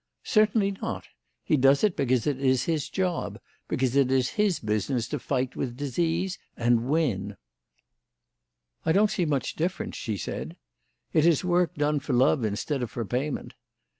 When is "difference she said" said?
9.55-10.55